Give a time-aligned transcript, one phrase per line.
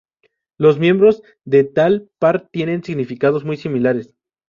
[0.57, 4.15] Los miembros de tal par tienen significados muy similares.